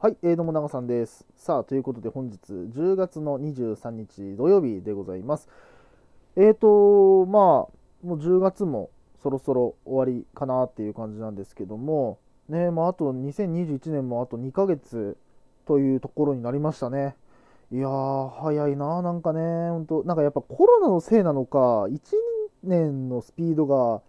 [0.00, 1.26] はい、えー、どうも長さんです。
[1.36, 5.48] さあ、ということで本日10月の23日土曜日でございます。
[6.36, 8.90] えーと、まあ、もう10月も
[9.20, 15.16] そろそろ終わりかなっていう感じなんですけども、ね、まあ、あと2021年もあと2ヶ月
[15.66, 17.16] というところになりましたね。
[17.72, 19.40] いやー、早いな、なんかね、
[19.70, 21.98] ほんと、なんかやっぱコロナのせいなのか、1
[22.62, 24.00] 年のスピードが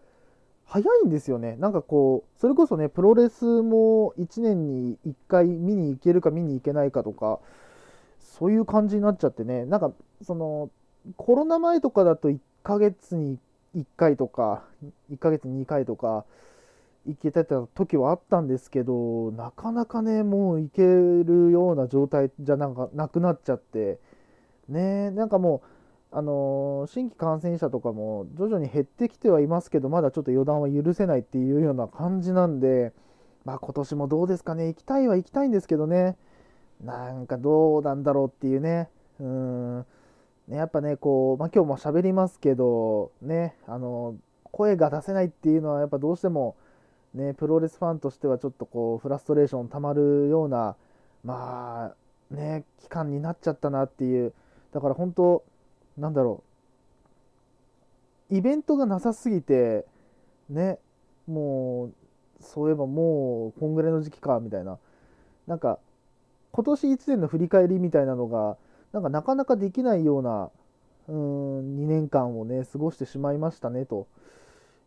[0.70, 1.56] 早いんですよね。
[1.58, 7.40] なんかこう、それこそね、プロレスも1年に1回見に行けるか見に行けないかとか、
[8.20, 10.70] そういう感じになっちゃってね、なんかその、
[11.18, 13.40] コロナ前とかだと1ヶ月に
[13.76, 14.64] 1回とか、
[15.12, 16.24] 1ヶ月に2回とか、
[17.08, 23.98] 行けてた時はあったんですけど、なかなかね、もう行けるような状態じゃなんかなくなっちゃって、
[24.68, 25.79] ね、なんかもう、
[26.12, 32.94] あの新規感染者とかも徐々に減ってきてはいますけど、まだちょっと予断は許せないっていうような感じなんで、
[33.46, 36.18] まあ今年もどうですかね、行きたいは行きたいんですけどね、
[36.84, 39.80] なんかどうなんだろうっていうね、うん、
[40.48, 44.16] ねやっぱね、こう、まあ今日も喋りますけど、ね、あの
[44.52, 46.56] 声が出せないっていうのはやっぱどうしても、
[47.14, 50.76] ね、プロレスファンとしてはちょっとこう、フラストレーションたまるような、
[51.24, 51.94] ま
[52.32, 54.34] あ、ね、期間になっちゃったなっていう、
[54.72, 55.44] だから本当、
[56.00, 56.44] なんだろ
[58.32, 59.86] う、イベントがなさすぎて、
[60.50, 60.80] ね、
[61.28, 61.94] もう、
[62.44, 64.78] そういえばもう、こんぐらいの時期か、みたいな。
[65.48, 65.80] なんか、
[66.52, 68.58] 今年1年の振り返りみたいなのが、
[68.92, 70.50] なんかなかなかできないような、
[71.08, 74.08] うーん、2年間をね、過ごしてしまいましたね、と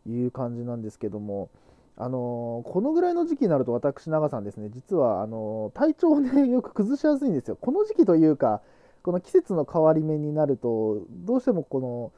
[0.07, 1.49] いう感じなんですけども、
[1.95, 7.57] あのーこのぐらいの時期になると私、長さんですね、実は、あのー体調をね、よく崩しやすいんですよ。
[7.59, 8.61] この時期というか、
[9.03, 12.11] この季節の変わり目になると、どうしてもこ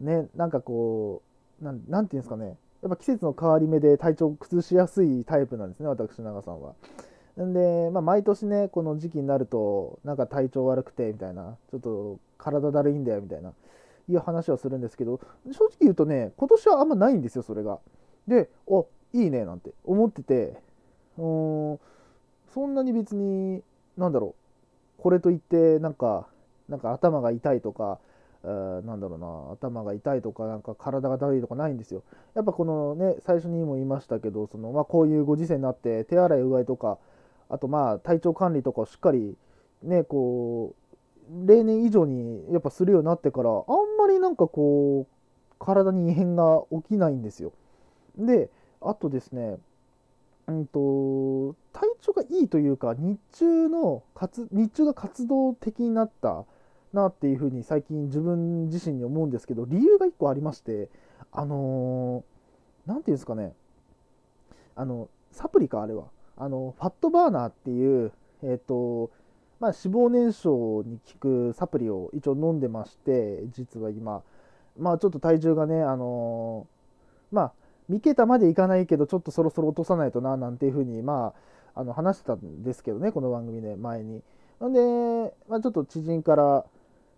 [0.00, 1.22] の、ね、なんかこ
[1.62, 6.74] う、なんなんていうんですかね、やっぱ季節の変わり目で体調を崩しやすいタイプなんですね、私、長さんは。
[7.40, 13.52] んで、まあ、毎年ね、この時期になると、なんか体調悪くて、みたいな、ちょっと体だるいんだよ、みたいな、
[14.08, 17.78] いう話をするんですけど、正直言うとね、今年はあんまないんですよ、それが。
[18.28, 20.56] で、おいいね、なんて思ってて、
[21.16, 21.80] うん、
[22.52, 23.62] そんなに別に、
[23.96, 24.43] なんだろう、
[24.98, 26.26] これといって、なんか、
[26.68, 27.98] なんか頭が痛いとか、
[28.44, 32.02] えーなんだろうな、頭が痛いとか、なんか体がだるいとかないんですよ。
[32.34, 36.98] やっぱこのね、最初にも言いましたけど、そのまあ、こういうご時世になって、手洗い、うがいとか、
[37.48, 39.36] あとまあ、体調管理とかをしっかり、
[39.82, 45.14] ね、こう、例年以上にやっぱするようになってから、あんまりなんかこう、
[45.58, 47.52] 体に異変が起きないんですよ。
[48.18, 48.50] で、
[48.80, 49.56] あとですね、
[50.46, 50.78] うんと、
[51.74, 56.44] 体調がいいというか、日中の活、日中が活動的になった
[56.92, 60.88] なっていうふうに最近自分自身に思うんですけど、理由が一個ありまして、
[61.32, 62.34] あのー
[62.86, 63.54] ていうんですかね、
[64.76, 66.04] あの、サプリか、あれは。
[66.36, 68.12] あの、ファットバーナーっていう、
[68.42, 69.10] えっ、と、
[69.58, 74.22] まあ、脂肪燃焼に効くサプリを一応飲んでまして、実は今、
[74.78, 77.52] まあ、ちょっと体重がね、あのーまあ、
[77.90, 81.34] 3桁までいかないけど、ちょっとそろそろ落とさないとな、なんていうふうに、ま
[81.74, 84.22] あ、あの話してたんですけどね、この番組で前に。
[84.60, 86.64] なんで、まあ、ちょっと知人から、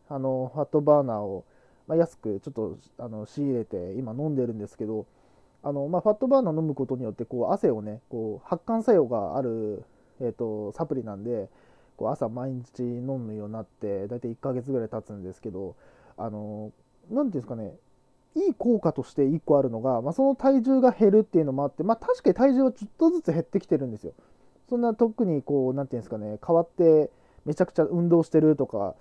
[0.08, 1.44] あの、ファットバーナーを、
[1.86, 5.06] まあ、安くちょっとあの仕入れて、今飲んでるんですけど、
[5.62, 9.84] あの、まあ、ファットバーナー飲むことによって、こう、汗をね、こう、発汗作用がある、
[10.20, 11.48] えっ、と、サプリなんで、
[11.96, 15.74] こう、朝毎日飲むようになって、だいたい1ヶ月ぐらい経つんですけど、
[16.16, 16.72] あの、
[17.10, 17.74] なんていうんですかね、
[18.36, 24.12] いい効果として1個あるのが、まあ、その体重が減るっていうのもあって、まあ、確かに体重はちょっとずつ減ってきてるんですよ。
[24.68, 27.10] そんな特にこう、なんていうんですかね、変わって
[27.46, 28.94] めちゃくちゃ運動してるとか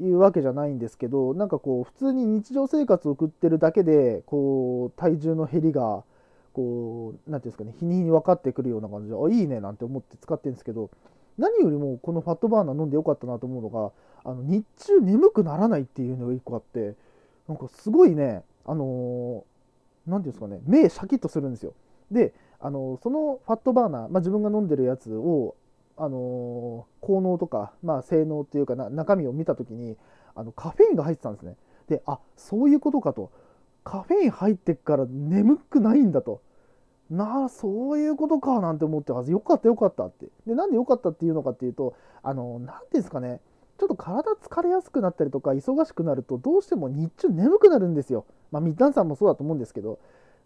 [0.00, 6.02] いうわけじゃないんですけど、なんかこう、普通に日常生活を送ってるだけで、こう、体重の減りが、
[6.54, 10.90] こう、なんていうんですかね、日に日に分かってくるような感じで、あ、いいねなんて思って使ってるんですけど、
[11.36, 13.92] 何よりもこのファットバーナー飲んでよかったなと思うのが、
[14.24, 16.94] あの日中眠くならないっていうのが1個あって、
[17.48, 19.52] なんかすごいね、あのー
[20.06, 21.74] なんていうんですかね、目シャキッとするんですよ。
[22.10, 25.54] で、あのそのファットバーナー、まあ、自分が飲んでるやつを、
[25.96, 29.96] あの効能とか、まあ、性能っていうかな中身を見たときに
[30.34, 31.56] あのカフェインが入ってたんですね。
[31.88, 33.30] で、あそういうことかと。
[33.84, 36.40] カフェイン入ってっから眠くないんだと。
[37.10, 40.26] なあ、そういうことかなんて思って、あよかったよかったって。
[40.46, 43.40] で、なんでよかったっていうのかっていうと、あの、なんていうんですかね、
[43.82, 48.26] ちょっと体疲れやすくなったりとか、忙しくなると、どうしても日中眠くなるんですよ。
[48.52, 49.98] まあ、皆さんもそうだと思うんですけど、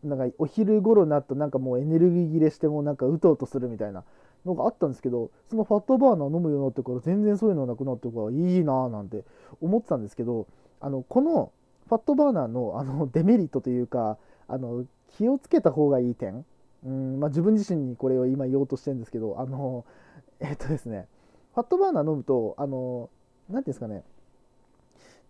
[0.02, 4.04] なんかお昼頃になると、なんかもうエネルギー切れして、もなんかうとうとするみたいな
[4.46, 9.22] のがあったんですけど、そのファットバーナー飲むようになってから、全然そういうのなくなってから、いいなぁなんて
[9.60, 10.46] 思ってたんですけど、
[10.80, 11.52] あの、この
[11.88, 14.16] ファットバーナーのあのデメリットというか、
[14.48, 14.86] あの、
[15.18, 16.46] 気をつけた方がいい点、
[16.86, 19.84] うんまあ、自分自身にこれを今言おうとしてるんですけど、あの、
[20.40, 21.06] えっとですね
[21.54, 23.08] ファットバーナー飲むとあの
[23.48, 24.02] 何ていうんですかね。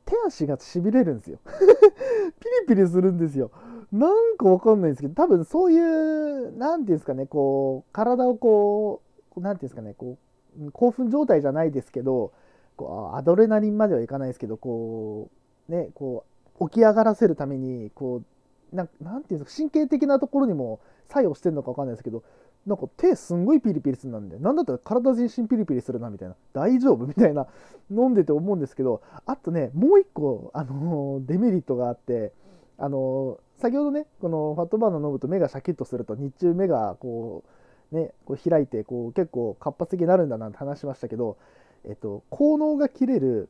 [0.04, 1.38] 手足がしびれるんですよ。
[2.40, 3.50] ピリピリするんですよ。
[3.92, 9.02] なんかわかんないんですけど多分そういう何ていうんですかねこう体をこ
[9.36, 10.18] う何ていうんですかねこ
[10.60, 12.32] う興奮状態じゃないですけど
[12.76, 15.30] こうアドレナリンまではいかないですけどこ
[15.68, 16.24] うねこ
[16.58, 18.22] う起き上がらせるためにこ
[18.72, 22.22] うななんていうんですか神経的なところにも作用してるのかわかんないですけど
[22.66, 27.46] なんか手すんごいピリピリするなんで、なんだったら体全身ピリピリするなみたいな、大丈夫みたいな、
[27.90, 32.32] 飲んでて思うんですけど、あとね、もう一個、あのー、デメリットがあって、
[32.76, 37.44] あのー、先ほどね、このファットバーナー飲むと目がシャキッとすると、日中目がこ
[37.92, 41.36] う、ね、こう開いて、こう結構活発的になるんだなんて話しましたけど、
[41.84, 43.48] えっと、効能が切れる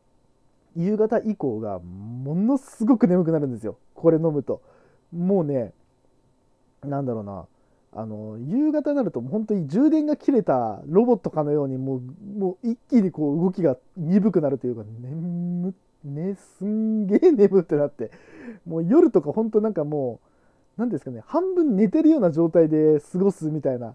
[0.77, 3.79] 夕方以降がものすごく眠くなるんですよ。
[3.95, 4.61] これ飲むと。
[5.11, 5.73] もうね、
[6.85, 7.47] なんだろうな、
[7.93, 15.75] あの夕方になると本当に充電が切れたロボットかのようにもうもう一気にこう動きが鈍くなるというか眠
[16.05, 18.11] ねすんげえ眠ってなって
[18.67, 20.21] もう夜とか本当なんかも
[20.77, 23.95] う何ですかね半分寝てるような状態で過ごすみたいな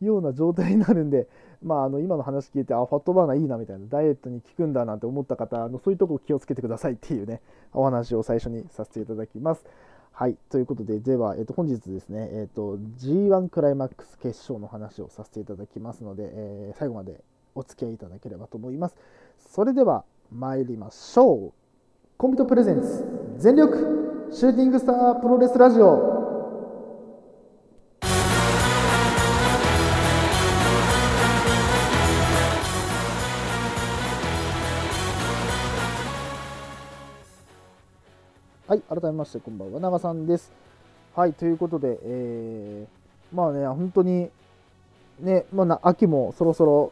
[0.00, 1.26] ような状態になるんで、
[1.62, 7.40] まあ、あの今の話聞いてあファットバーナーいいなみたいなダイエットに効くんだなんて思った方あのそういうとこ気をつけてくださいっていうね
[7.72, 9.64] お話を最初にさせていただきます。
[10.14, 17.24] はい、ということで、では、えー、と本日ですね、えーと、G1 クライマックス決勝の話をさせていただきますので、えー、最後まで
[17.54, 18.96] お付き合いいただければと思います。
[19.38, 21.52] それでは参りましょう。
[22.18, 23.04] コンビトプレゼンツ
[23.38, 26.11] 全力シューティングスタープロレスラジオ
[38.72, 40.50] はい、改めましてこんばんは、長さんです。
[41.14, 44.30] はい、ということで、えー、まあね、本当に、
[45.20, 46.90] ね、まあ、秋もそろそろ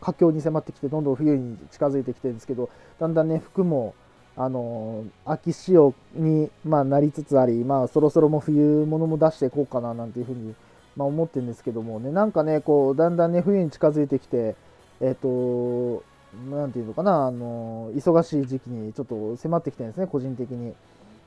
[0.00, 3.94] 佳境に迫ってきて、どんどん冬に近づいてきてるんですけど、だんだんね、服も、
[4.34, 10.54] あのー、秋仕様に、まあ、なりつつあり、まあ、そろそろも冬物も出していこうかななんていうふうに、
[10.96, 14.56] まあ、思ってるんですけどもね、なんかね、こう、だんだんね、冬に近づいてきて、
[15.02, 16.02] えっ、ー、と、
[16.50, 20.74] なんていうのかな、あの忙しい時期にちょっと迫ってきてるんですね、個人的に。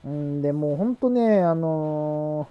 [0.05, 2.47] うんでもう本当ね、あの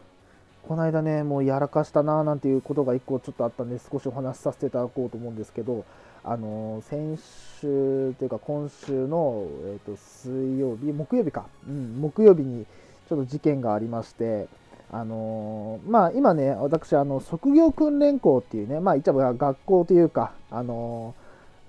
[0.64, 5.85] ー、この間ね、もうやらかしたななんていうことが1個ちょっとあったんで、少しお話しさせていただこうと思うんですけど、
[6.25, 7.19] あの、先
[7.61, 12.67] 週というか今週の、えーと、水曜日、木曜日か、うん、木曜日に
[13.09, 14.49] ちょっと事件がありまして、
[14.93, 21.14] あの、まあ、今ね、私、あの職業訓練校っていうね、まあ、一応学校というか、あの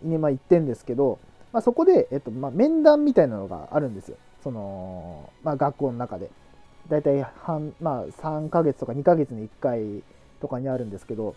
[0.02, 1.20] にまあ行ってんですけど、
[1.54, 4.18] まあ、そこで、えっとまあ、面談みたいなのがあるんですよ。
[4.44, 6.30] その、まあ、学校の中で。
[6.90, 10.04] だいたい半、まあ、3ヶ月とか2ヶ月に1回
[10.40, 11.36] とかにあるんですけど、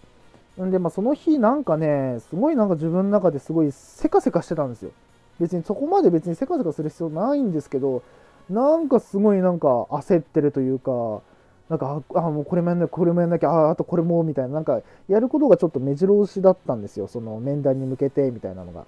[0.61, 4.93] んで、まあ、その日なんかね、すごいなんか自分の中ですごいせかせかしてたんですよ。
[5.41, 8.03] 別にそこまで別にせかせかする必要ないんですけど、
[8.49, 11.23] なんかすごいなんか焦ってるというか、
[11.70, 17.06] なんか、あ、もうこれもやんなきゃ、これもやんなきゃ、あ、あとこれも、みたいな、なんか、やることがちょっと目白押しだったんですよ。
[17.06, 18.84] その面談に向けて、みたいなのが。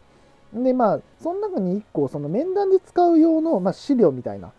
[0.52, 4.50] で、まあ、その中に1個、その面談で使う用の、まあ、資料みたいな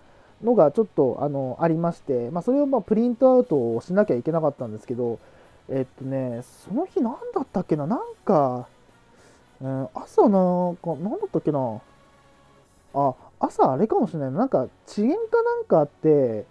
[0.41, 5.19] のがちょっとあのありまして、まあ、それをまプリントアウトをしなきゃいけなかったんですけど、
[5.69, 8.67] えっとね、その日何だったっけな、なんか、
[9.61, 11.81] うん、朝なんか、何だったっけな、
[12.93, 16.45] あ、朝あれかもしれないなんか遅延かなんかあって、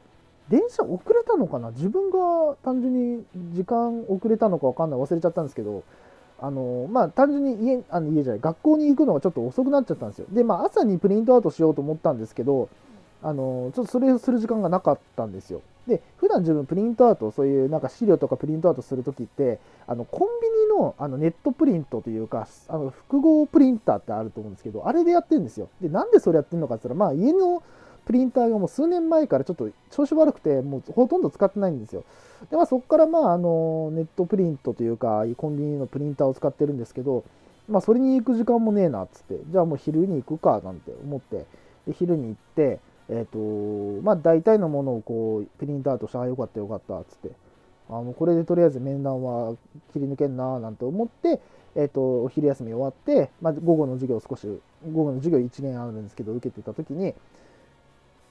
[0.49, 1.71] 電車遅れたのかな？
[1.71, 5.01] 自分が単純に時間遅れたのか分かんない。
[5.01, 5.83] 忘れちゃったんですけど、
[6.41, 8.41] あのまあ、単純に家あの家じゃない。
[8.41, 10.27] 学校に行くのがちょっと遅くなっちゃったんですよ。
[10.31, 12.69] で、まあ、朝にプリントアウトしようと思ったんですけど
[13.23, 15.63] あのちょっとそれをする時間がなかったんですよ。
[15.87, 25.69] で普段自分プリントアウトそういうなんか資料とかプリントアウトするときってあのコンビニのあのネットプリントというかあの複合プリンターってあると思うんですけどあれでやってるんですよ。
[25.81, 27.65] でなんでそれやってるのかって言ったら、まあ、家の
[28.05, 32.05] プリンターがもう数年前からちょっと調子悪くてもうほとんど使ってないんですよ。
[32.51, 37.25] で、まあ、そこからまああのネットプリントというかコンビニのプリンターを使ってるんですけど、
[37.69, 41.47] まあ、それに行く時間もねえなっつってじゃあもう昼に行くかなんて思って
[41.87, 47.31] で昼に行ってえっ、ー、とまあ大体のものをこうプリントアウトしてああよかったよかったっつって
[47.89, 49.55] あのこれでとりあえず面談は
[49.93, 51.41] 切り抜けんななんて思って、
[51.75, 54.47] えーと、お昼休み終わって、まあ、午後の授業少し
[54.91, 57.15] 午後の授業1年あるんですけど受けてた時に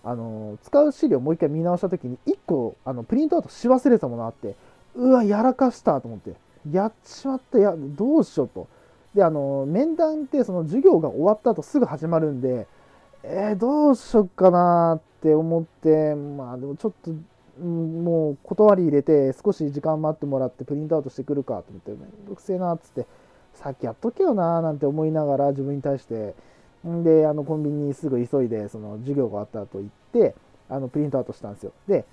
[0.04, 4.56] あの使う資料もう一回見直した時に1個あのプリントアウトし忘れたものあって
[4.96, 6.34] うわやらかしたと思って
[6.72, 8.68] やっちまったやどうしようと。
[9.16, 12.66] であの面談ってその授業が終わった後すぐ始まるんで
[13.24, 17.12] えー、どうしよっかなって思ってまあでもちょっと、
[17.60, 23.06] うん、もう断り入れて少し時間待ってもらってプリントアウトしてくるかと思ってめんどくせえなっつって
[23.54, 26.34] さっきやっとけよななんて思いながら自分に対して
[26.84, 30.36] であのコンビニにすぐ急いでその授業があったと言って
[30.70, 31.74] あのプリントアウトしたんですよ。
[31.88, 32.06] で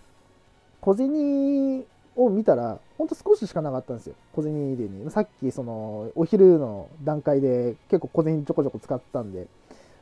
[0.80, 1.84] 小銭
[2.16, 4.14] を見たらほんと少ししかなかったんですよ。
[4.32, 5.10] 小銭入れに。
[5.10, 9.46] さっきそのお昼の段階で結構小銭ちょこちょこ使ったんで。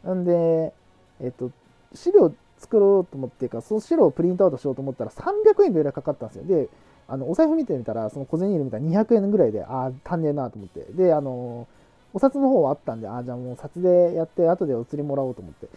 [0.09, 0.73] んで
[1.21, 1.51] えっと
[1.95, 6.45] 資料作ろうと思ってかその資料をプリントアウトしようと思ったら300円ぐらいかかったんですよ。
[6.45, 6.69] で
[7.09, 10.81] あのお財布見てみたらその小銭入れ見たら200円ぐらいでああ足んねえなと思って。
[10.93, 11.69] であの
[12.17, 15.69] お札の方はあったんでああじゃあもう札でやって後でお釣りもらおうと思って。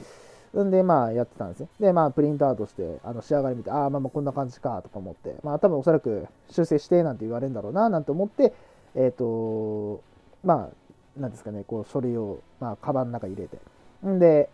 [0.63, 1.67] んでまあやってたんですね。
[1.81, 5.35] でまあプリントアウトしてあの仕上がり見てああまあまあこんな感じかとか思って。
[5.43, 8.53] まあ多分おそらく修正してなんて言われるんだろうななんて思って
[8.95, 10.01] えっ、ー、と
[10.45, 10.69] ま
[11.17, 13.57] あなんですかねこう書類をまあカバンの中に入れて。
[14.07, 14.49] んで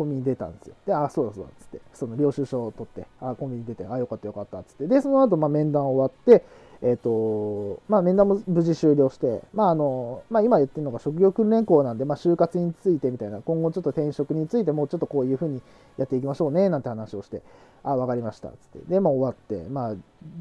[0.00, 0.74] コンビニ出たんですよ。
[0.86, 6.42] で、あ、そうだそうだっつって、その領収書を取って、あ、コンビニ出て、あ、よかったよかったっつって、で、その後、まあ、面談終わって、
[6.80, 15.60] えっ、ー、と、まあ、面談も無事終了して、まあ、あの、まあ、今言ってるのが職業訓練校なんで、まあ、就活についてみたいな、今後ちょっと転職についてもうちょっとこういうふうに
[15.98, 17.42] やっていきましょうね、なんて話をして、
[17.82, 18.78] あ、わかりました、つって。
[18.88, 19.94] で、まあ、終わって、まあ、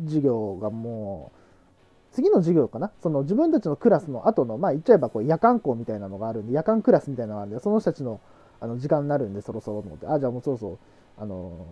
[0.05, 1.39] 授業がもう、
[2.13, 2.91] 次の授業かな？
[3.03, 8.19] その自分たちのクラスの後の、まあ、言っちゃえばこう夜間校みたいなのがあるんで、夜間クラスみたいなのがあるんで、その人たちの
[8.61, 10.07] あの時間になるんでそろそろと思って。
[10.07, 10.77] あじゃあもうそろそろ
[11.17, 11.65] あの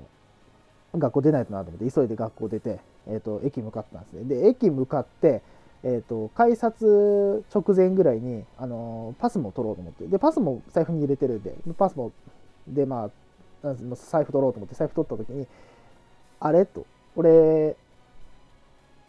[0.96, 4.24] 学校出ないとなと思って急いで学校出て、えーと、駅向かったんですね。
[4.24, 5.41] で駅向かって、
[5.84, 10.08] えーと、改札直前ぐらいに、あのパスも取ろうと思って。
[10.08, 12.12] でパスも財布に入れてるんでパスも
[12.67, 13.12] でま
[13.63, 13.74] あ
[14.12, 15.46] 財布取ろうと思って財布取った時に
[16.39, 16.65] あれ？
[16.65, 16.86] と。
[17.15, 17.75] 俺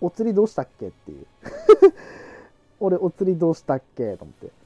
[0.00, 0.88] お釣りどうしたっけ？
[0.88, 1.26] っていう。
[2.80, 4.16] 俺お釣りどうしたっけ？
[4.16, 4.57] と思って。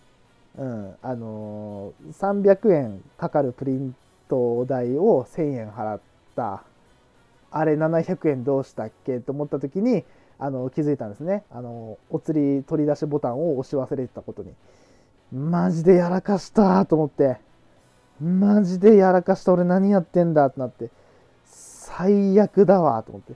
[0.58, 0.94] うん。
[1.02, 3.94] あのー、300円かかるプリン
[4.28, 6.00] ト代を1000円払っ
[6.36, 6.62] た。
[7.50, 10.04] あれ700円どうしたっけと思った時に
[10.38, 11.44] あの気づいたんですね。
[11.50, 14.52] あのお釣り取り出しボタンを押し忘れてたことに。
[15.32, 17.38] マジでやらかしたと思って。
[18.20, 19.52] マジでやらかした。
[19.52, 20.90] 俺何やってんだってなって。
[21.44, 23.34] 最悪だわと思って。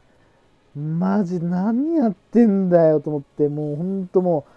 [0.78, 3.48] マジ何やってんだよと思って。
[3.48, 4.55] もうほんともう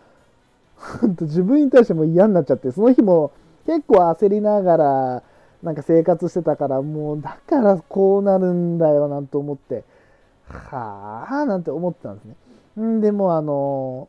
[1.22, 3.32] 自分に対しても嫌になっちゃって、その日も
[3.66, 5.24] 結構焦りながら、
[5.62, 9.84] なんか生活してたから、もうだからこうなるんだよなんて思って、
[10.46, 12.36] はあなんて思ってたんですね。
[12.82, 14.08] んでもあの、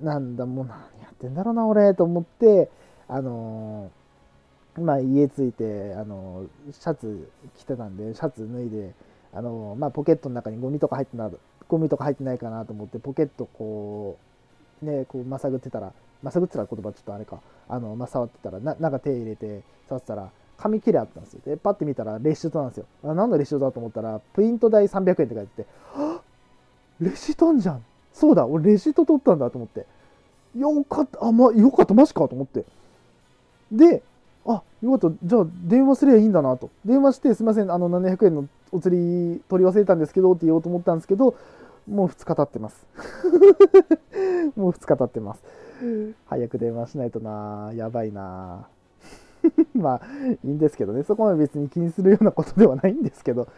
[0.00, 2.70] なんだ、もう何やってんだろうな、俺、と思って、
[3.08, 3.90] あの、
[4.78, 8.94] まあ家着いて、あの、シャツ着てたんで、シャツ脱いで、
[9.32, 11.30] あの、まあポケットの中にゴミとか入ってな、
[11.68, 14.31] ゴミとか入ってないかなと思って、ポケットこう、
[14.82, 21.40] ね、こうまさぐってたら、まさぐってたら言葉ちょっとあれか、あの、まあ、触ってたら、な、なんか手入れて触ってたら、紙切れあったんですよ。
[21.44, 22.86] で、パッて見たらレシートなんですよ。
[23.04, 26.20] あ何のレシートだと思ったら、プリント代300円って書いてて、は
[27.00, 27.84] レシートんじゃん。
[28.12, 29.86] そうだ、俺レシート取ったんだと思って。
[30.56, 32.64] よかった、あ、ま、よかった、マジかと思って。
[33.72, 34.02] で、
[34.46, 36.70] あ、よかった、じゃあ電話すればいいんだなと。
[36.84, 41.34] 電話して、すみません、あの、700円のお釣り取り忘れたんですけどって言おうと思ったんですけど、
[41.88, 42.86] もう2日経ってます。
[44.56, 45.42] もう2日経ってます。
[46.26, 48.68] 早く電話しないとな、やばいな。
[49.74, 50.00] まあ、
[50.44, 53.48] いいんですけどね、そこまで別に気にするようなことではないんですけど、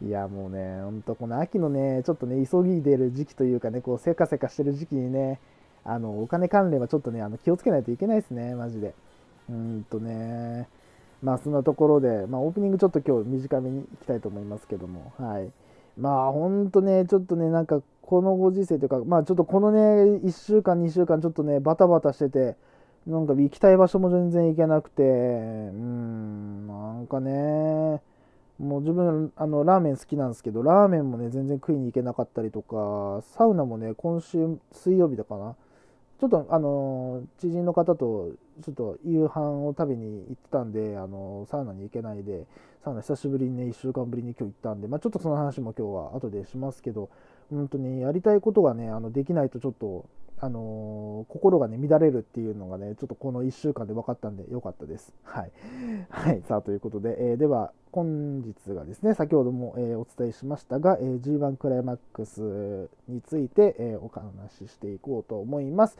[0.00, 5.40] いや、もうね、ほんと、この秋のね、ちょっとね、急ぎでる時期というかね、こう、せかせかしてる時期にね、
[5.84, 8.94] あの、お金関連はちょっとね、あの気をつけないといけないですね、マジで。
[9.50, 10.68] うんとね、
[11.22, 15.50] まあ、そんなところで、まあ、オープニングちょっと今日短めにいきたいと思いますけども、はい。
[15.96, 19.78] まあ、本当ね、ちょっとね、なんか、このご時世というか、まあ、ちょっとこのね、
[20.24, 22.56] 1週間、2週間、ちょっとね、バタバタしてて、
[23.06, 28.00] なんか行きたい場所も全然行けなくて、うん、なんかね、
[28.58, 35.56] もう自分、あの、ラーメン好きなんですけど、ラーメンもね、全然食いに行けなかったりとか、サウナもね、今週水曜日だかな、
[36.22, 38.30] ちょっとあの知人の方と
[38.64, 42.46] ちょっと夕飯を食べに行ってたんで、あのサウナに行けないで、
[42.84, 47.10] サウナ久しぶりにね、1週間ぶりに今日行ったんで、まあ、ちょっとその話も今日は後でしますけど、
[47.52, 50.06] 本当にやりたいことがね、あのできないとちょっと、
[50.40, 55.12] あのー、心がね、乱れるっていうのがね、ちょっとこの1週間で分かったんで、よかったです。
[55.22, 55.52] はい。
[56.10, 56.42] はい。
[56.42, 65.98] さあ、ということで、えー、では、本日がですね、先ほども、えー、お伝えしましたが、え G1 クライマックスについて、えお話ししていこうと思います。